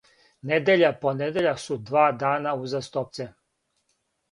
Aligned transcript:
недеља 0.51 0.89
понедељак 1.03 1.61
су 1.67 1.77
два 1.91 2.07
дана 2.25 2.57
узастопце 2.65 3.31